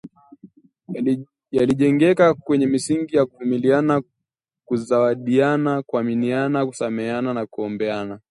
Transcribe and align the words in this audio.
Yalijengeka 1.55 2.33
kwenye 2.33 2.67
misingi 2.67 3.15
ya 3.17 3.25
kuvumiliana, 3.25 4.03
kuzawidiana, 4.65 5.81
kuaminiana, 5.81 6.65
kusameheana 6.65 7.33
na 7.33 7.45
kuombeana 7.45 8.19